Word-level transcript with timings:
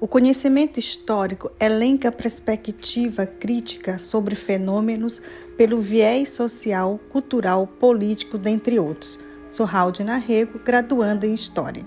O 0.00 0.08
conhecimento 0.08 0.80
histórico 0.80 1.52
elenca 1.60 2.10
perspectiva 2.10 3.26
crítica 3.26 3.98
sobre 3.98 4.34
fenômenos 4.34 5.20
pelo 5.58 5.78
viés 5.78 6.30
social, 6.30 6.98
cultural, 7.10 7.66
político, 7.66 8.38
dentre 8.38 8.78
outros. 8.78 9.20
Sou 9.46 9.66
Raulde 9.66 10.02
Narrego, 10.02 10.58
graduanda 10.64 11.26
em 11.26 11.34
História. 11.34 11.84